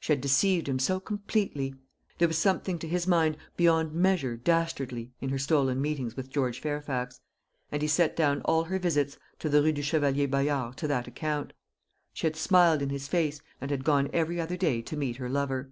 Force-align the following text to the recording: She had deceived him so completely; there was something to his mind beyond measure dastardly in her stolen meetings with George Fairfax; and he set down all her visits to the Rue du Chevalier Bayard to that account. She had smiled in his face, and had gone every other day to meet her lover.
She 0.00 0.12
had 0.12 0.20
deceived 0.20 0.68
him 0.68 0.80
so 0.80 0.98
completely; 0.98 1.76
there 2.18 2.26
was 2.26 2.36
something 2.38 2.76
to 2.80 2.88
his 2.88 3.06
mind 3.06 3.36
beyond 3.56 3.92
measure 3.92 4.36
dastardly 4.36 5.12
in 5.20 5.28
her 5.28 5.38
stolen 5.38 5.80
meetings 5.80 6.16
with 6.16 6.28
George 6.28 6.58
Fairfax; 6.60 7.20
and 7.70 7.80
he 7.80 7.86
set 7.86 8.16
down 8.16 8.40
all 8.44 8.64
her 8.64 8.80
visits 8.80 9.16
to 9.38 9.48
the 9.48 9.62
Rue 9.62 9.70
du 9.70 9.80
Chevalier 9.82 10.26
Bayard 10.26 10.76
to 10.78 10.88
that 10.88 11.06
account. 11.06 11.52
She 12.12 12.26
had 12.26 12.34
smiled 12.34 12.82
in 12.82 12.90
his 12.90 13.06
face, 13.06 13.42
and 13.60 13.70
had 13.70 13.84
gone 13.84 14.10
every 14.12 14.40
other 14.40 14.56
day 14.56 14.82
to 14.82 14.96
meet 14.96 15.18
her 15.18 15.28
lover. 15.28 15.70